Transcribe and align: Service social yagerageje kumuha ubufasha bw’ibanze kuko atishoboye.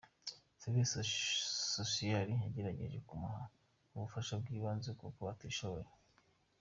Service 0.61 0.95
social 1.75 2.27
yagerageje 2.43 2.97
kumuha 3.07 3.41
ubufasha 3.93 4.33
bw’ibanze 4.41 4.89
kuko 5.01 5.21
atishoboye. 5.33 5.89